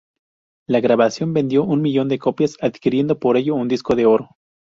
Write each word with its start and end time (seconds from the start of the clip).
La 0.67 0.79
grabación 0.79 1.31
vendió 1.31 1.63
un 1.63 1.79
millón 1.83 2.07
de 2.09 2.17
copias, 2.17 2.57
adquiriendo 2.59 3.19
por 3.19 3.37
ello 3.37 3.53
un 3.53 3.67
disco 3.67 3.93
de 3.93 4.07
oro. 4.07 4.29